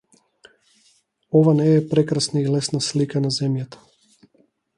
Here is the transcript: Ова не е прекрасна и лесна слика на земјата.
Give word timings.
Ова 1.39 1.53
не 1.59 1.75
е 1.75 1.85
прекрасна 1.89 2.41
и 2.41 2.47
лесна 2.55 2.81
слика 2.87 3.23
на 3.27 3.33
земјата. 3.37 3.85